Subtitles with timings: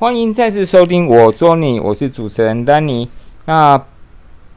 [0.00, 3.08] 欢迎再次收听我捉你，我是主持人丹尼。
[3.46, 3.84] 那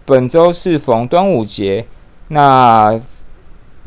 [0.05, 1.87] 本周是逢端午节，
[2.27, 2.95] 那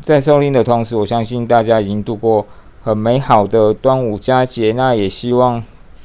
[0.01, 2.45] 在收听的同时，我相信大家已经度过
[2.83, 4.73] 很美好的端午佳节。
[4.73, 5.63] 那也希望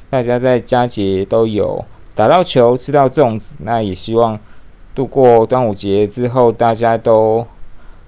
[0.09, 3.59] 大家在佳节都有打到球、吃到粽子。
[3.65, 4.39] 那也希望
[4.95, 7.45] 度过端午节之后，大家都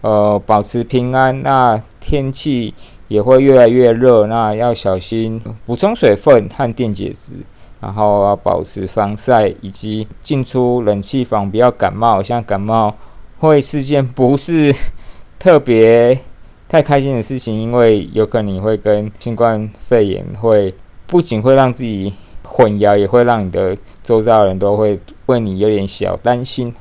[0.03, 1.43] 呃保持平安。
[1.43, 2.73] 那天气。
[3.13, 7.35] 也会越来越热，那要小心补充水分和电解质，
[7.79, 12.23] 然后要保持防晒，以及进出冷气房不要感冒。
[12.23, 12.95] 像感冒
[13.39, 14.75] 会是件不是
[15.39, 16.19] 特别
[16.67, 20.75] 太开心的事情，因为有可能会跟新冠肺炎会
[21.07, 26.75] 不仅会让自己混淆，也会让你的周遭人都会为你有点小担心。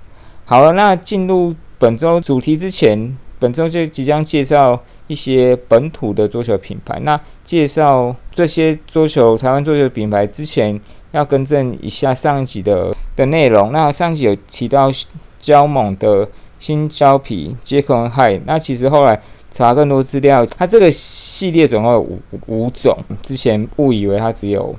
[0.46, 4.80] 好了，那进入本周主题之前，本周就即将介绍。
[5.12, 6.98] 一些本土的桌球品牌。
[7.02, 10.80] 那介绍这些桌球台湾桌球品牌之前，
[11.12, 13.74] 要更正一下上一集的的内容。
[13.74, 14.90] 那上集有提到
[15.38, 16.26] 胶猛的
[16.60, 19.22] 新胶皮杰克海，那其实后来
[19.52, 22.98] 查更多资料，它这个系列总共有五五种。
[23.22, 24.74] 之前误以为它只有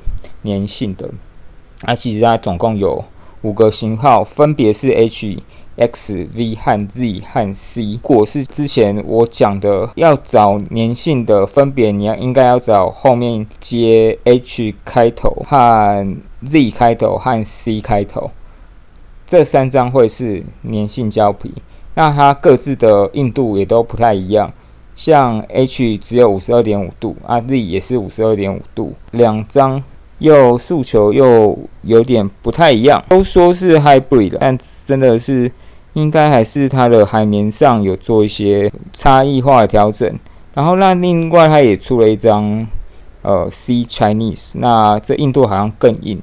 [0.44, 1.06] 粘性的，
[1.82, 3.04] 那其实它总共有
[3.42, 5.42] 五个型号，分别是 H。
[5.76, 18.30] X、V 和 Z 和 C，如果是之前我讲的要找粘性的，分别你要应该要找后面接 H 开头和 Z 开头和 C 开头，
[19.26, 21.52] 这三张会是粘性胶皮。
[21.94, 24.52] 那它各自的硬度也都不太一样，
[24.94, 29.82] 像 H 只有五十二点五度，啊 Z 也是五十二点五度，两张。
[30.18, 35.50] 又诉求又有点不太一样，都说是 hybrid，但真的是
[35.94, 40.18] 应该还是它的海绵上有做一些差异化的调整。
[40.54, 42.66] 然后那另外它也出了一张
[43.22, 46.20] 呃 C Chinese，那这硬度好像更硬，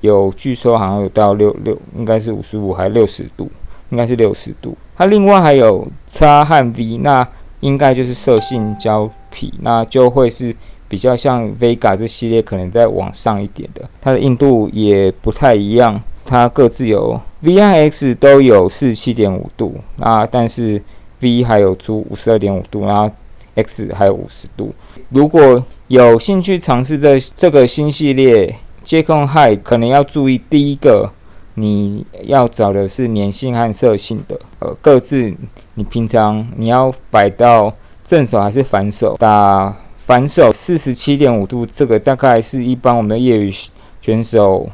[0.00, 3.50] 有据说好像有到六六，应该是五十五还六十度，
[3.90, 4.76] 应该是六十度。
[4.96, 7.26] 它另外还有叉和 V，那
[7.60, 10.54] 应该就是色性胶皮，那就会是。
[10.88, 16.00] 比较像 Vega 这系列，可能再往上一点的，它的硬度也不太一样。
[16.26, 20.82] 它各自有 V、I、X 都有四七点五度，那但是
[21.20, 23.10] V 还有出五十二点五度，然后
[23.54, 24.74] X 还有五十度。
[25.10, 31.10] 如果有兴趣尝试这这个新系列接控 High，可能要注意第一个，
[31.54, 35.32] 你要找的是粘性和色性的，呃，各自
[35.74, 37.72] 你平常你要摆到
[38.04, 39.76] 正手还是反手打。
[39.98, 43.52] 反手四十七点五度，这个大概是一般我们的业余
[44.00, 44.70] 选手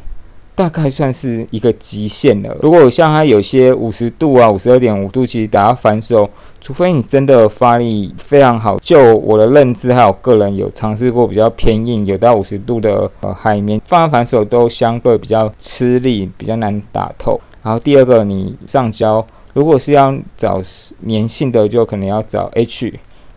[0.55, 2.57] 大概算是一个极限了。
[2.61, 6.29] 如果像它有些五十度啊、五十二点五度，其实打到反手，
[6.61, 8.79] 除非你真的发力非常好。
[8.79, 17.41] 就我的认知，还有个人有尝试过比较偏硬，有到五十度的呃海绵放反手都相对比较吃力，比较难打透。
[17.63, 20.61] 然后第二个，你上胶，如果是要找
[21.09, 22.93] 粘性的，就可能要找 H。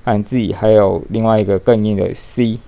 [0.08, 2.60] 和自己还有另外一个更硬的 C，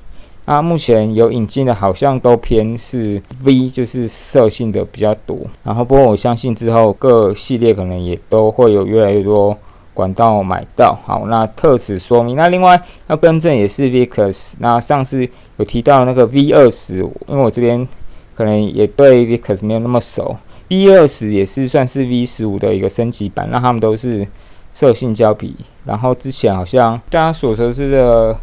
[0.49, 5.37] 那目前有引进的好像都偏是 V，就是色性的比较多。
[5.61, 9.57] 然后不过我相信之后各系列可能也都会有越来越多
[9.93, 10.97] 管道买到。
[11.05, 12.37] 好，那特此说明。
[12.37, 17.85] 那另外要更正也是 Vicus，那上次有提到那个 V 二十，因为我这边
[18.33, 20.37] 可能也对 Vicus 没有那么熟
[20.69, 24.25] ，V 二十也是算是 V 十五的一个升级版，那他们都是。
[24.73, 25.55] 色性胶皮，
[25.85, 28.37] 然后之前好像大家所熟知的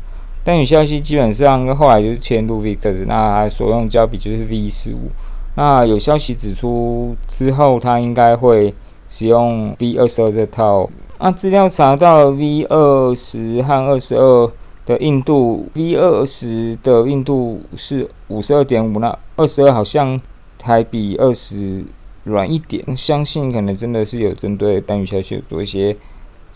[0.44, 5.10] 单语消息，基本上后来就是迁入 Victor，那所用胶笔就是 V 十五。
[5.56, 8.74] 那有消息指出之后，它应该会
[9.08, 10.88] 使用 V 二十二这套。
[11.18, 14.52] 那资料查到 V 二十和二十二
[14.84, 20.20] 的硬度，V 二十的硬度是五十二点五，那二十二好像
[20.60, 21.82] 还比二十
[22.24, 22.84] 软一点。
[22.94, 25.96] 相信可能真的是有针对单语消息有做一些。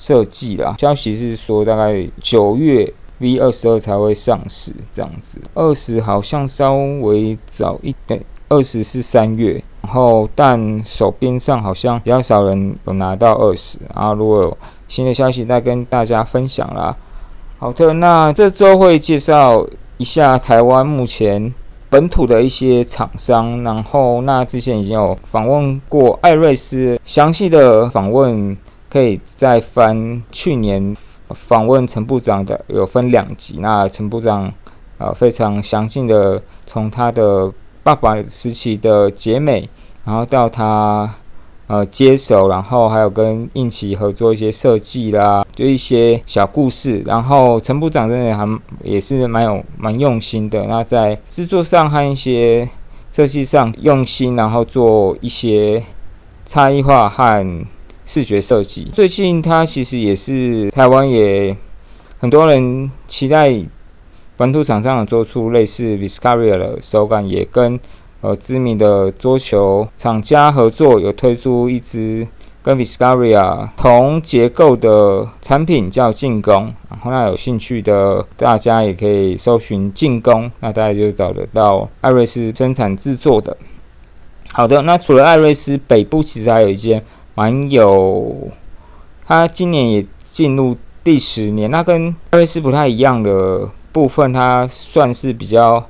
[0.01, 2.89] 设计啦，消息是说大概九月
[3.19, 5.41] V 二十二才会上市，这样子。
[5.55, 9.63] 二十好像稍微早一点，二十是三月。
[9.83, 13.79] 然后但手边上好像比较少人有拿到二十。
[13.95, 16.97] 然后如果有新的消息再跟大家分享啦。
[17.59, 19.67] 好的，那这周会介绍
[19.97, 21.53] 一下台湾目前
[21.89, 23.63] 本土的一些厂商。
[23.63, 28.57] 然后那之前已经有访问过艾瑞斯，详细的访问。
[28.91, 30.97] 可以再翻去年
[31.31, 33.59] 访问陈部长的，有分两集。
[33.61, 34.53] 那陈部长
[34.99, 37.53] 呃非常详细的从他的
[37.83, 39.69] 爸爸时期的结美，
[40.05, 41.09] 然后到他
[41.67, 47.03] 呃接手，然后还有跟应奇合作一些设计啦，就一些小故事。
[47.07, 50.65] 然后陈部长真的还也是蛮有蛮用心的。
[50.67, 52.69] 那在制作上和一些
[53.11, 55.83] 设计上用心，然后做一些
[56.45, 57.67] 差异化和
[58.09, 58.89] 视觉设计。
[58.93, 61.55] 最近它其实也是台湾也
[62.19, 63.55] 很多人期待
[64.37, 67.79] 本土厂商有做出类似 Viscaria 的手感，也跟
[68.23, 72.27] 呃知名的桌球厂家合作，有推出一支。
[72.61, 83.57] 跟 Viscaria 同结构的产品叫进攻，然后那有兴趣的大家也可以搜寻进攻，那大家就找得到艾瑞斯生产制作的。
[84.53, 87.03] 好的，那除了艾瑞斯，北部其实还有一间
[87.39, 88.51] 蛮有，
[89.25, 95.87] 他今年也进入第十年，那跟瑞斯不太一样的部分，它算是比较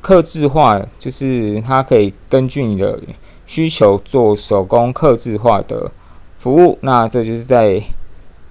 [0.00, 2.98] 克制化，就是它可以根据你的
[3.46, 5.92] 需求做手工克制化的。
[6.40, 7.80] 服务，那这就是在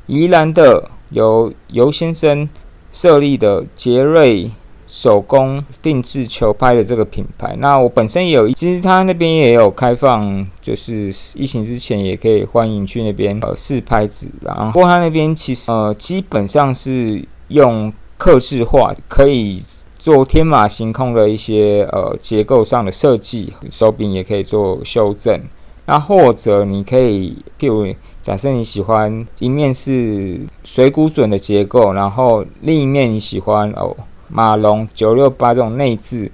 [0.07, 2.47] 宜兰的由尤先生
[2.93, 4.49] 设立的杰瑞
[4.93, 7.55] 手工定制球拍的这个品牌。
[7.59, 14.29] 那我本身也有，其实他那边也有开放，就是疫情之前也可以欢迎去那边呃试拍子。
[14.41, 19.63] 然后，不过他那边其实呃基本上是用刻制化，可以
[19.97, 25.39] 做天马行空的一些呃结构上的设计，手柄也可以做修正。
[25.85, 33.95] 那或者你可以，譬如假设你喜欢一面是水谷准的结构，然后另一面你喜欢哦
[34.31, 36.31] 马龙九六八这种内置，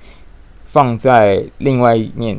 [0.66, 2.38] 放在另外一面，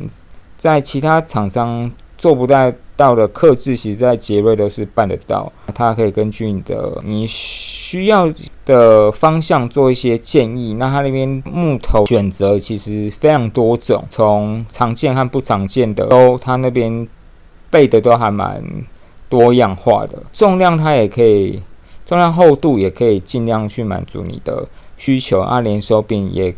[0.57, 5.51] 在其他厂商做不到到的克制，其实在杰瑞都是办得到。
[5.73, 8.29] 它可以根据你的你需要
[8.65, 10.73] 的方向做一些建议。
[10.73, 17.07] 那它那边木头选择其实非常多种，从常见和不常见的都，它那边
[17.69, 18.61] 备的都还蛮
[19.29, 20.21] 多样化的。
[20.33, 21.61] 重量它也可以，
[22.05, 24.67] 重量厚度也可以尽量去满足你的
[24.99, 25.39] 需求。
[25.39, 26.53] 啊，连手柄也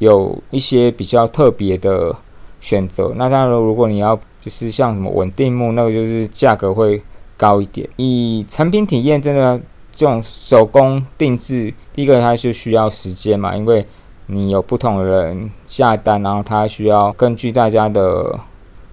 [0.00, 2.14] 有一些比较特别的
[2.60, 3.14] 选择。
[3.16, 7.02] 那当然，如果你要就是像什么稳定木，那个就是价格会
[7.38, 7.88] 高一点。
[7.96, 9.58] 以产品体验，真的
[9.92, 13.86] 这种手工定制，第一个它是需要时间嘛，因为
[14.26, 18.38] 你有不同的人下单，然后它需要根据大家的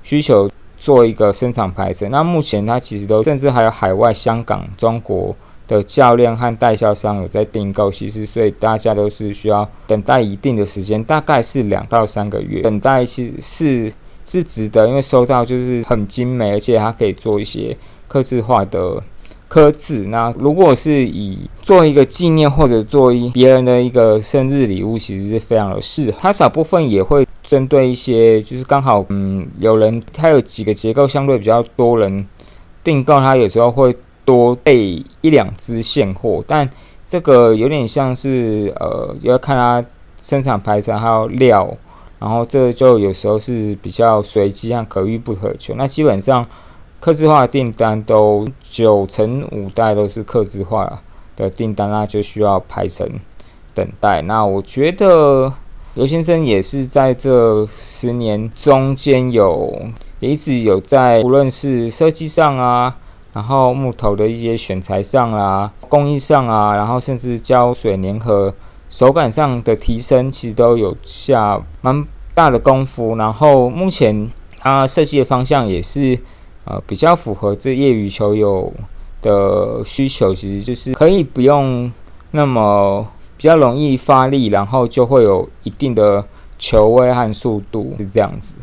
[0.01, 2.09] 需求做一个生产排程。
[2.11, 5.35] 那目前它其实都甚至还有海外、香港、中国
[5.67, 12.61] 的教练和代销商有在订购，其实所以大家都是需要等待一定的时间，大概是两到三个月。
[12.61, 13.93] 等待其实是。
[14.25, 17.75] 是值得，因为收到就是很精美，而且它可以做一些
[18.07, 19.03] 刻字化的
[19.49, 20.05] 刻字。
[20.07, 26.17] 那如果是以做一个纪念或者做一别人的一个生日礼物，其实是非常的适合。
[26.21, 32.25] 它少部分也会针对一些，就是刚好嗯有人他有几个结构相对比较多人
[32.81, 33.93] 订购，他有时候会
[34.25, 36.43] 多备一两支现货。
[36.47, 36.69] 但
[37.05, 39.85] 这个有点像是呃要看它
[40.21, 41.75] 生产排程还有料。
[42.19, 45.73] 然后这就有时候是比较随机和可遇不可求。
[45.75, 46.47] 那基本上，
[47.01, 51.01] 刻字化订单都九成五代都是刻字化
[51.35, 53.05] 的订单，那就需要排成
[53.73, 54.21] 等待。
[54.21, 55.51] 那我觉得
[55.95, 59.77] 刘先生也是在这十年中间有
[60.21, 62.95] 一直有在，无论是设计上啊，
[63.33, 68.53] 然后木头的一些选材上啊，工艺上啊，然后甚至胶水粘合。
[68.89, 74.29] 手感上的提升其实都有下蛮大的功夫，然后目前
[74.59, 76.15] 它设计的方向也是
[76.65, 78.71] 呃比较符合这业余球友
[79.19, 81.91] 的需求，其实就是可以不用
[82.29, 86.23] 那么比较容易发力，然后就会有一定的
[86.59, 88.53] 球位和速度是这样子，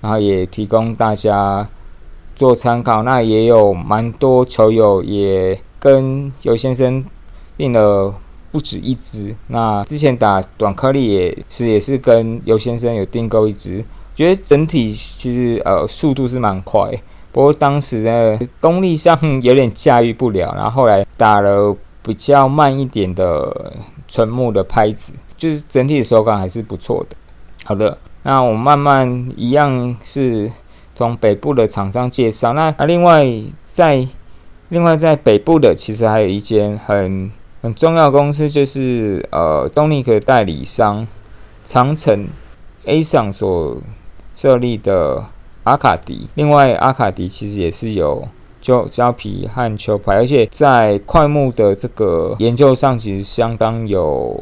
[0.00, 1.68] 然后也提供大家
[2.34, 3.02] 做参考。
[3.02, 7.04] 那也有蛮多球友也跟尤先生
[7.56, 8.14] 订了。
[8.54, 9.34] 不止一支。
[9.48, 13.84] 那之前打短颗粒也是，也是跟尤先生有订购一支。
[14.14, 16.88] 觉得整体其实呃速度是蛮快，
[17.32, 20.54] 不过当时呢功力上有点驾驭不了。
[20.54, 23.72] 然后后来打了比较慢一点的
[24.06, 27.16] 纯木的拍子，就是整体的手感还是不错的。
[27.64, 30.48] 好的，那我慢慢一样是
[30.94, 32.52] 从北部的厂商介绍。
[32.52, 33.26] 那那另外
[33.64, 34.06] 在
[34.68, 37.30] 另外在北部的其实还有一间很。
[37.64, 41.08] 很重要的公司就是呃，动力的代理商
[41.64, 42.28] 长城
[42.84, 43.78] A 上所
[44.36, 45.24] 设立的
[45.62, 46.28] 阿卡迪。
[46.34, 48.28] 另外，阿卡迪其实也是有
[48.60, 54.38] 胶胶皮和球拍，而且在快木的这个研究上，其实相当有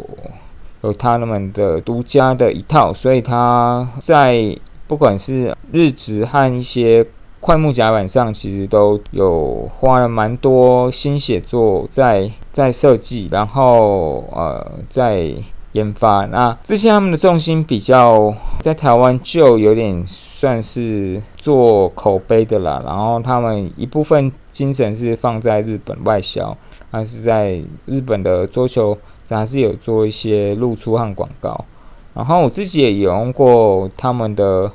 [0.82, 2.92] 有他们的独家的一套。
[2.92, 4.58] 所以，他在
[4.92, 7.02] 不管是日值和一些
[7.40, 15.32] 快木甲板上，其实都有花了蛮多心血做在在设计，然后呃，在
[15.72, 16.26] 研发。
[16.26, 22.82] 那之前他们的重心比较在台湾，就有点算是做口碑的啦。
[22.84, 26.54] 然后他们一部分精神是放在日本外销，
[26.90, 28.98] 还是在日本的桌球
[29.30, 31.64] 还是有做一些露出和广告。
[32.12, 34.70] 然后我自己也用过他们的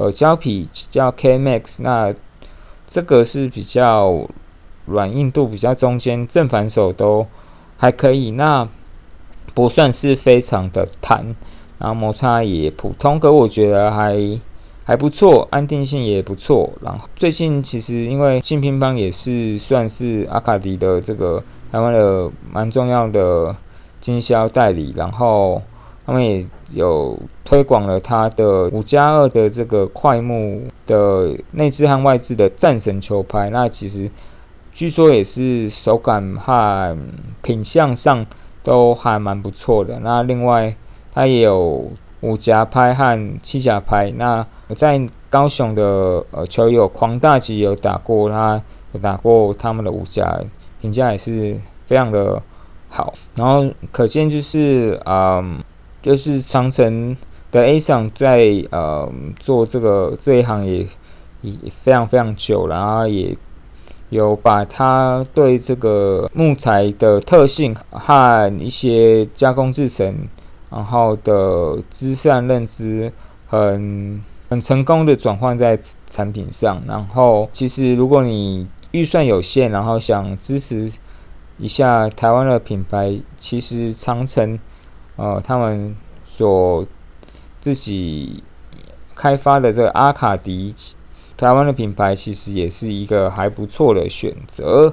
[0.00, 2.14] 呃胶皮叫 K Max，那
[2.86, 4.26] 这个是比较
[4.86, 7.26] 软硬度比较中间，正反手都
[7.76, 8.30] 还可以。
[8.30, 8.66] 那
[9.52, 11.36] 不算是非常的弹，
[11.78, 14.16] 然后摩擦也普通，可我觉得还
[14.84, 16.72] 还不错，安定性也不错。
[16.80, 23.54] 然后最近其实因为新乒乓也是算是阿卡迪的这个台湾的蛮重要的
[24.00, 25.60] 经销代理，然后
[26.10, 34.10] 他们也有推广了他的五加二的这个快木的内置和外置的战神球拍，那其实
[34.72, 36.98] 据说也是手感和
[37.42, 38.26] 品相上。
[38.62, 39.98] 都还蛮不错的。
[40.00, 40.76] 那另外，
[41.14, 41.90] 它也有
[42.20, 44.10] 五加拍和七加拍。
[44.18, 45.00] 那在
[45.30, 48.62] 高雄的呃球友狂大吉有打过，他
[48.92, 50.38] 有打过他们的五加，
[50.78, 52.40] 评价也是非常的
[52.90, 53.14] 好。
[53.34, 55.58] 然后可见就是嗯，
[56.02, 57.16] 就是长城
[57.50, 60.86] 的 A 厂在呃做这个这一行也
[61.42, 63.36] 也非常非常久了，然后也。
[64.10, 70.12] 有把它对这个木材的特性和一些加工制成，
[70.68, 73.12] 然后的知识认知
[73.46, 75.78] 很很成功的转换在
[76.08, 76.82] 产品上。
[76.88, 80.90] 然后，其实如果你预算有限，然后想支持
[81.58, 84.58] 一下台湾的品牌，其实长城
[85.16, 86.86] 呃他们所
[87.60, 88.42] 自己
[89.14, 90.74] 开发的这个阿卡迪。
[91.36, 94.92] 台湾的品牌其实也是一个还不错的选择。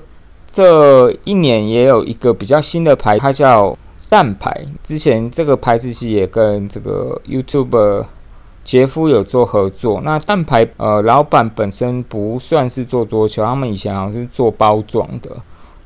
[0.50, 3.78] 这一年也有一个比较新的牌，它叫
[4.10, 4.66] 蛋牌。
[4.82, 8.06] 之前这个牌子其实也跟这个 YouTube
[8.64, 10.00] 杰夫有做合作。
[10.06, 15.30] 那蛋牌呃，老板本身不算是做桌球，他们以前好像是做包装的。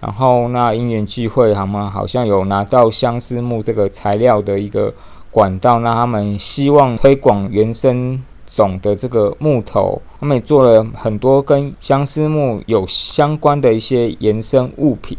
[0.01, 4.93] 然后那因缘聚会，他们好像有拿到相思木这个材料的一个
[5.29, 8.21] 管道，那他们希望推广原生。
[8.53, 15.17] 种的这个木头，他们也做了很多跟相思木有相关的一些延伸物品，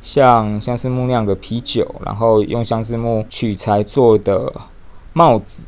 [0.00, 4.52] 像相思木酿的啤酒，然后用相思木取材做的
[5.12, 5.64] 帽子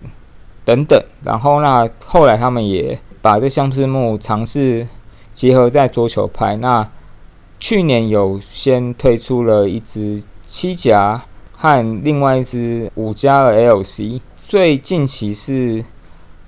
[0.64, 1.02] 等等。
[1.24, 4.86] 然后那后来他们也把这相思木尝试
[5.34, 6.56] 结合在桌球拍。
[6.58, 6.88] 那
[7.60, 15.84] 去年有先推出了一支七夹和另外一支五加二 LC，最近期是。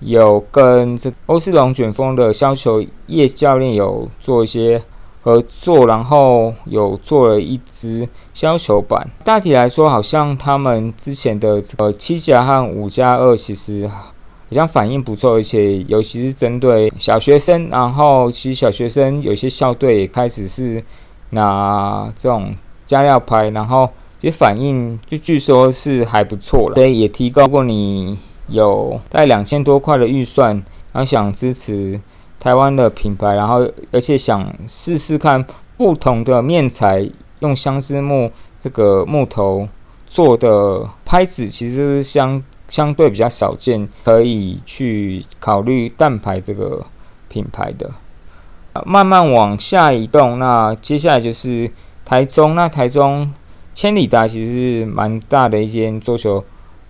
[0.04, 4.83] 有跟这欧式龙卷风的削球叶教练有做一些
[5.23, 9.09] 合作，然后有做了一支削球板。
[9.23, 14.12] 大体来说，好像他们之前的呃七加和五加二其实好
[14.50, 17.69] 像反应不错，而且尤其是针对小学生。
[17.69, 20.83] 然后其实小学生有些校队也开始是
[21.32, 22.54] 拿这种
[22.86, 28.18] 加料拍，然后其实反应就据说是还不错了，所以也提高过你。
[28.48, 30.54] 有带两千多块的预算，
[30.92, 31.98] 然后想支持
[32.38, 35.42] 台湾的品牌，然后而且想试试看
[35.78, 37.08] 不同的面材，
[37.38, 39.66] 用相思木这个木头
[40.06, 46.84] 做的拍子，其实是相相对比较少见，可以去考虑蛋牌这个
[47.28, 47.90] 品牌的。
[48.85, 51.71] 慢慢往下移动，那接下来就是
[52.05, 53.33] 台中，那台中
[53.75, 56.45] 千里达其实是蛮大的一间桌球。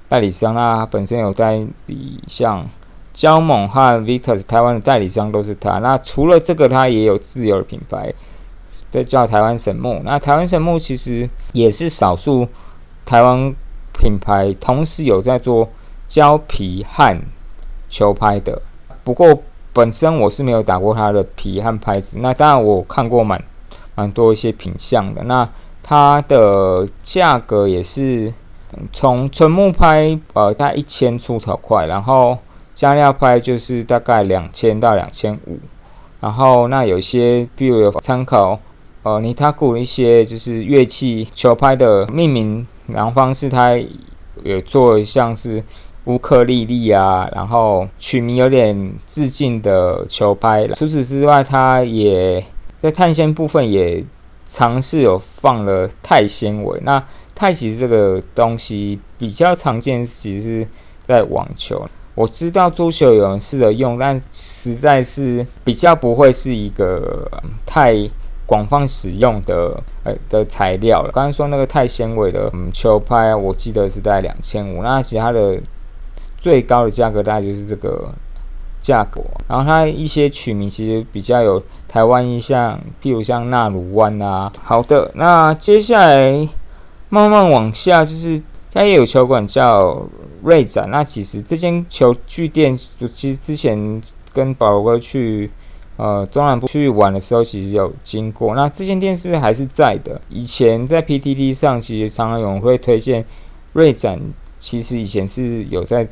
[0.08, 2.68] 代理商啊，本身有代理像
[3.14, 5.78] 焦猛和 Victor，台湾的代理商都是他。
[5.78, 8.12] 那除了这个，他也有自有的品牌，
[8.90, 10.02] 这叫台湾神木。
[10.04, 12.46] 那台湾神木其实也是少数
[13.06, 13.54] 台湾
[13.98, 15.66] 品牌同时有在做
[16.06, 17.18] 胶皮和
[17.88, 18.60] 球拍的。
[19.02, 22.18] 不过本身我是没有打过它的皮和拍子。
[22.20, 23.42] 那当然我看过蛮
[23.94, 25.22] 蛮多一些品相的。
[25.24, 25.48] 那
[25.82, 28.32] 它的价格也是。
[28.90, 32.38] 从纯木拍，呃，大概一千出头块，然后
[32.72, 35.58] 加料拍就是大概两千到两千五，
[36.20, 38.58] 然后那有些，比如有参考，
[39.02, 43.76] 呃，尼塔古一些就是乐器球拍的命名，然后方式它
[44.42, 45.62] 有做像是
[46.04, 50.66] 乌克丽丽啊，然后取名有点致敬的球拍。
[50.68, 52.44] 除此之外，它也
[52.80, 54.04] 在碳纤部分也
[54.46, 57.02] 尝试有放了钛纤维，那。
[57.34, 60.64] 太极这个东西比较常见，其实
[61.02, 61.84] 在网球。
[62.14, 67.26] 我知道桌球有人试着用，但实在是比较不会是一个
[67.66, 68.08] 太
[68.46, 71.10] 广泛使用的呃的材料了。
[71.10, 75.58] 刚才说那个钛纤维的嗯球拍，我记得是在两千五，那其他的
[76.42, 78.12] 最高的价格大概就是这个
[78.80, 79.22] 价格。
[79.46, 84.52] 然后它一些取名其实比较有台湾印象，譬如像纳鲁湾啊。
[84.64, 86.48] 好的，那接下来
[87.08, 90.04] 慢慢往下，就是它也有球馆叫
[90.42, 90.90] 瑞展。
[90.90, 95.48] 那其实这间球具店，其实之前跟宝罗哥去。
[95.98, 98.56] 呃，中南部去玩的时候，其实有经过。
[98.56, 100.20] 那这间店是还是在的。
[100.30, 103.24] 以前在 PTT 上，其实常常有人会推荐
[103.74, 104.18] 瑞展，
[104.58, 106.08] 其实以前是有在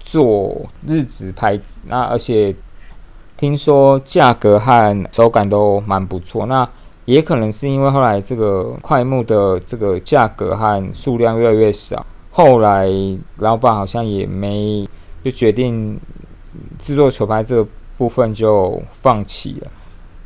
[0.00, 1.82] 做日子拍子。
[1.86, 2.52] 那而且
[3.36, 6.46] 听说价格和手感都蛮不错。
[6.46, 6.68] 那
[7.04, 12.88] 也可能是因为后来这个快木的这个价格和数量越来越少，后来
[13.36, 14.88] 老板好像也没
[15.22, 15.98] 就决定
[16.78, 17.68] 制作球拍这个。
[18.00, 19.70] 部分就放弃了，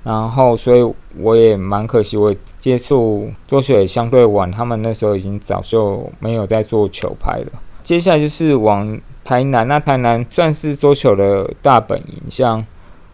[0.04, 7.46] 然后所以我也蛮可惜，我接触桌球也相对晚，他们那时候已经早就没有在做球拍了。
[7.82, 8.86] 接下来就是往
[9.24, 12.64] 台南，那台南算是桌球的大本营，像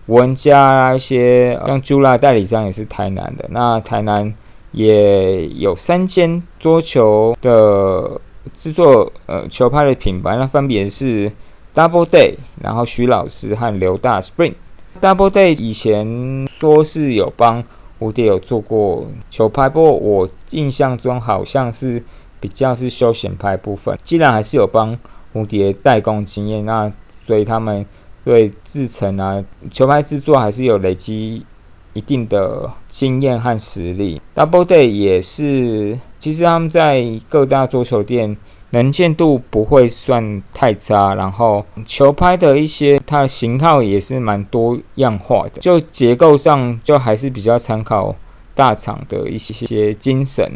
[0.07, 3.47] 文家啊一些，像 Jula 代理商也是台南的。
[3.51, 4.35] 那台南
[4.73, 8.21] 也有三间桌球的
[8.55, 11.31] 制作呃球拍的品牌，那分别是。
[11.73, 14.55] Double Day，然后徐老师和刘大 Spring。
[15.01, 17.63] Double Day 以前说是有帮
[18.01, 22.03] 蝴蝶有做过球拍，不过我印象中好像是
[22.41, 23.97] 比较是休闲拍部分。
[24.03, 24.99] 既然还是有帮
[25.35, 26.93] 蝴蝶代工经验，那
[27.27, 27.85] 所以他们
[28.25, 31.45] 对制成啊球拍制作还是有累积
[31.93, 34.21] 一定的经验和实力。
[34.35, 38.37] Double Day 也是，其实他们在各大桌球店。
[38.73, 48.15] 能见度不会算太差，然后球拍的一些它的型号也是蛮多样化的，就结构上就还是比较参考
[48.55, 50.49] 大厂的一些精神，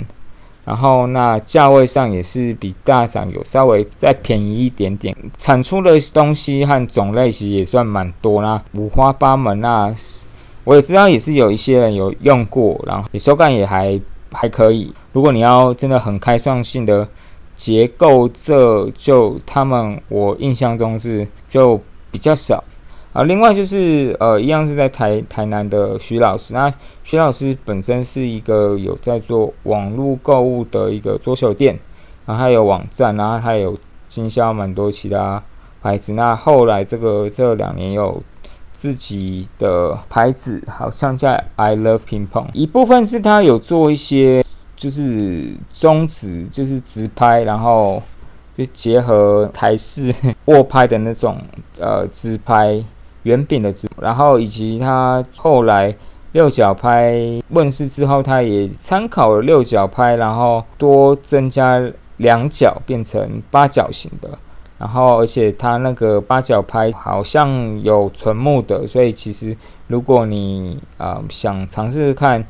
[0.65, 9.93] 然后那价位上也是比大厂有稍微再便宜一点点，产出的东西和种类其实也算蛮多啦，五花八门那
[10.65, 14.01] 我也知道也是有一些人有用过，然后手感也还
[14.33, 14.93] 还可以。
[15.13, 17.07] 如果你要真的很开创性的。
[17.57, 22.65] 结构这就他们我印象中是就比较少
[23.15, 23.23] 啊。
[23.23, 26.53] 另外就是呃，一样是在台台南的徐老师。
[26.53, 26.71] 那
[27.03, 31.79] 徐老师本身是一个有在做网络购物的一个桌球店，
[32.27, 33.75] 然后还有网站，然后还有
[34.07, 35.43] 经销蛮多其他
[35.81, 36.13] 牌子。
[36.13, 38.23] 那后来这个这两年有
[38.73, 44.45] 自己的牌子，好像叫 I Love Ping Pong，一部分是他有做一些。
[44.77, 48.03] 就是中指，就是直拍，然后
[48.59, 50.13] 就结合台式
[50.47, 51.39] 握拍的那种
[51.79, 52.85] 呃直拍
[53.25, 55.95] 圆柄的直，然后以及他后来
[56.33, 57.15] 六角拍
[57.51, 61.79] 问世之后，他也参考了六角拍，然后多增加
[62.17, 64.39] 两角变成八角形的，
[64.79, 69.55] 然后而且他那个八角拍好像有纯木的，所以其实
[69.89, 72.43] 如果你啊想尝试看。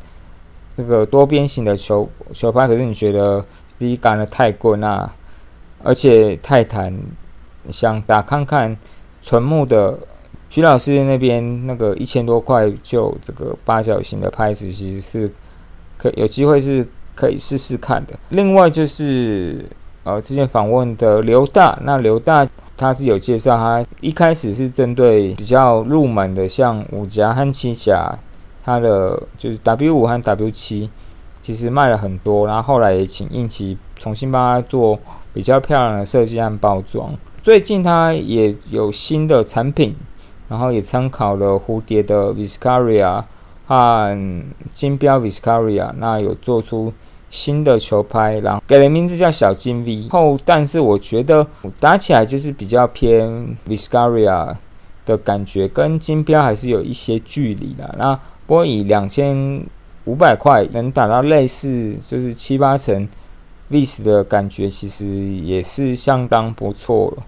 [0.76, 3.46] 这个多边形的球球拍，可是你觉得
[3.78, 5.08] 第一杆的太贵，那
[5.84, 6.92] 而且太弹，
[7.70, 8.76] 想打看看
[9.22, 9.96] 纯木的
[10.54, 15.28] 徐老师那边那个一千多块就这个八角形的拍子，其实是
[15.98, 16.86] 可有机会是
[17.16, 18.16] 可以试试看的。
[18.28, 19.68] 另外就是
[20.04, 28.16] 呃之前访问的刘大，那刘大他是有介绍，他一开始是针对比较入门的，像五夹和七夹。
[28.62, 30.88] 它的就是 W 五和 W 七，
[31.42, 34.96] 其实卖了很多，然后后来也请应奇重新帮他做
[35.32, 37.12] 比较漂亮的设计和包装。
[37.42, 39.94] 最近他也有新的产品，
[40.48, 43.24] 然后也参考了蝴蝶的 Viscaria
[43.66, 46.92] 和金标 Viscaria，那有做出
[47.30, 50.08] 新的球拍，然后给了名字叫小金 V。
[50.10, 51.46] 后，但是我觉得
[51.80, 54.54] 打起来就是比较偏 Viscaria
[55.06, 57.94] 的感觉，跟金标还是有一些距离的。
[57.98, 58.14] 那
[58.46, 59.64] 不过以两千
[60.04, 63.08] 五百块能打到类似就是七八成
[63.70, 67.22] vis 的感觉，其实也是相当不错了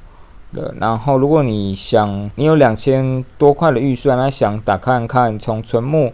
[0.52, 0.74] 的。
[0.80, 6.12] 然后如果你想你有两千多块的预算，那想打看看从纯木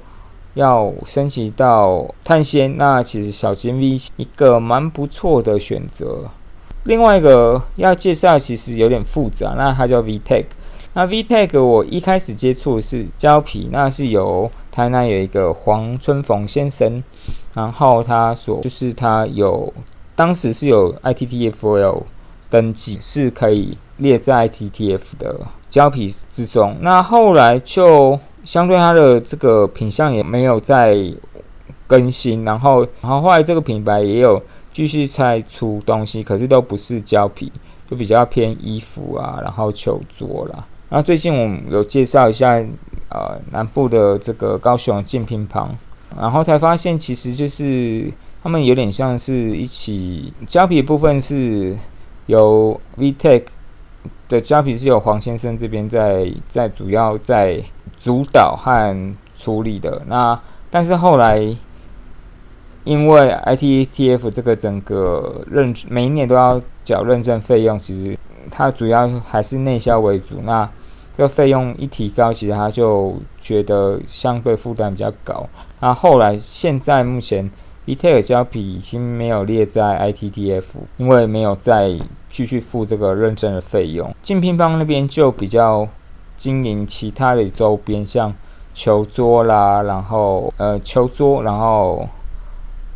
[0.55, 6.31] 要升级到碳纤，那其实小金 V 一个蛮不错的选择。
[6.85, 10.45] 另外一个要介绍其实有点复杂，那它叫 VTEC。
[10.95, 17.03] 那 VTEC 我一开始接触是胶皮，那是由台南有一个黄春逢先生，
[17.55, 19.73] 然后他所就是他有
[20.15, 22.03] 当时是有 ITTFL
[22.51, 25.37] 登记，是可以列在 TTF 的
[25.69, 26.77] 胶皮之中。
[26.81, 30.97] 那后来就相对它的这个品相也没有再
[31.87, 37.53] 更新，然后然后后来这个品牌也有继续再出东西，可是都不是胶皮，
[37.91, 40.65] 就比较偏衣服啊，然后球桌啦。
[40.89, 42.63] 那最近我们有介绍一下
[43.09, 45.69] 呃南部的这个高雄健乒乓，
[46.19, 48.11] 然后才发现其实就是
[48.43, 51.77] 他们有点像是一起胶皮部分是
[52.27, 53.43] 由 VTEC
[54.29, 57.63] 的胶皮是由黄先生这边在在主要在
[57.99, 60.03] 主导和处理的。
[60.07, 60.39] 那
[60.71, 61.55] 但是后来
[62.85, 68.19] 因为 ITTF 这个整个认每一年都要缴认证费用，其实
[68.51, 70.41] 它主要还是内销为主。
[70.43, 70.69] 那
[71.17, 75.47] 这个费用一提高，其实他就觉得相对负担比较高。
[75.79, 77.49] 那后来现在目前
[77.85, 80.65] e t a i 胶皮已经没有列在 ITTF，
[80.97, 81.99] 因为没有再
[82.31, 84.15] 继续付这个认证的费用。
[84.23, 85.87] 竞乒乓那边就比较
[86.37, 88.33] 经营其他的周边，像
[88.75, 92.09] 球桌啦，然后呃球桌，然后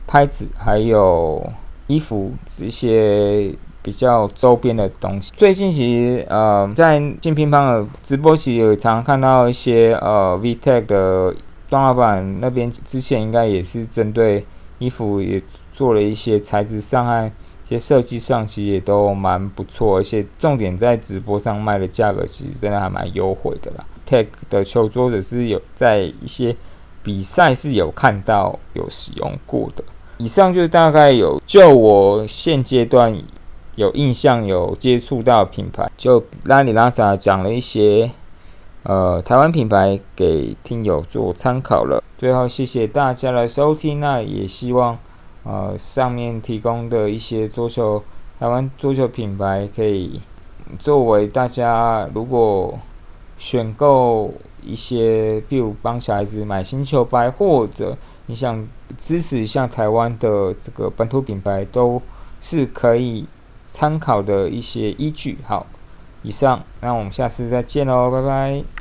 [0.07, 1.45] 拍子，还有
[1.87, 3.55] 衣服这些。
[3.83, 5.33] 比较周边的东西。
[5.37, 11.33] 最近其实呃，在金乒乓的直播其实有常看到一些呃 VTEC 的
[11.71, 14.45] 庄老板那边之前应该也是针对
[14.79, 19.99] 衣服也做了一些材质上和一些设计上，其实也都蛮不错。
[19.99, 23.85] 而且重点在直播上卖的价格其实真的还蛮优惠的啦。
[24.09, 26.55] Tech 的球桌子是有在一些
[27.03, 29.85] 比赛是有看到有使用过的。
[30.19, 33.17] 以上就大概有就我现阶段。
[33.77, 38.11] 有印象、有接触到品牌，就拉里拉扎讲了一些，
[38.85, 42.03] 呃，台湾品牌给听友做参考了。
[42.19, 44.99] 最后，谢谢大家的收听，那也希望，
[45.45, 48.03] 呃，上面提供的一些桌球
[48.39, 50.21] 台湾桌球品牌，可以
[50.79, 52.79] 作为大家如果
[53.39, 58.67] 选购一些，比如帮小孩子买新球拍，或者你想
[58.99, 62.01] 支持一下台湾的这个本土品牌，都
[62.41, 63.27] 是可以。
[63.69, 65.37] 参考的一些依据。
[65.45, 65.67] 好，
[66.23, 68.67] 以上，那我们下次再见喽，拜拜。